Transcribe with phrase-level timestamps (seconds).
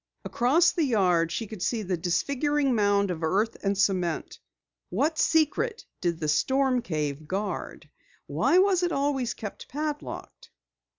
[0.25, 4.39] Across the yard she could see the disfiguring mound of earth and cement.
[4.89, 7.87] What secret did the storm cave guard?
[8.25, 10.49] Why was it always kept padlocked?